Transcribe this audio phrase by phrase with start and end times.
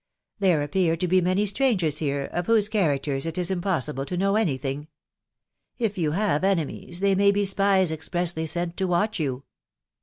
[0.39, 4.35] There appear to be many strangers here, of whose characters it is impossible to know
[4.35, 4.87] any thing..,.
[5.77, 9.43] If you have enemies, they may be spies ex pressly sent to watch you."